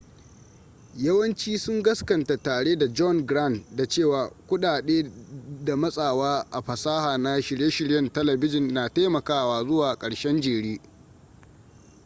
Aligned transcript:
yawanci 0.97 1.57
sun 1.57 1.83
gaskanta 1.83 2.37
tare 2.37 2.77
da 2.77 2.87
john 2.87 3.25
grant 3.25 3.65
da 3.75 3.87
cewa 3.87 4.31
kudade 4.47 5.11
da 5.63 5.75
matsawa 5.77 6.47
a 6.51 6.61
fasaha 6.61 7.17
na 7.17 7.41
shirye-shiryen 7.41 8.09
talabijin 8.09 8.73
na 8.73 8.89
taimakawa 8.89 9.63
zuwa 9.67 9.95
karshen 9.95 10.41
jere 10.41 10.79